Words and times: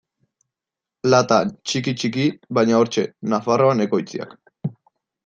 Latan, 1.13 1.51
txiki-txiki, 1.71 2.25
baina 2.59 2.79
hortxe: 2.79 3.05
Nafarroan 3.35 3.85
ekoitziak. 3.87 4.35